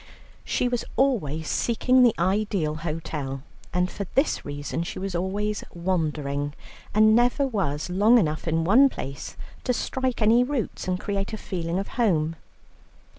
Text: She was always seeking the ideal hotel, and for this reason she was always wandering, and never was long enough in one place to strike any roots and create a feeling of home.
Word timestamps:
She 0.43 0.67
was 0.67 0.83
always 0.95 1.47
seeking 1.47 2.01
the 2.01 2.15
ideal 2.17 2.77
hotel, 2.81 3.43
and 3.71 3.87
for 3.91 4.07
this 4.15 4.43
reason 4.43 4.81
she 4.81 4.97
was 4.97 5.13
always 5.13 5.63
wandering, 5.75 6.55
and 6.91 7.15
never 7.15 7.45
was 7.45 7.87
long 7.87 8.17
enough 8.17 8.47
in 8.47 8.63
one 8.63 8.89
place 8.89 9.37
to 9.63 9.73
strike 9.73 10.19
any 10.19 10.43
roots 10.43 10.87
and 10.87 10.99
create 10.99 11.33
a 11.33 11.37
feeling 11.37 11.77
of 11.77 11.87
home. 12.01 12.35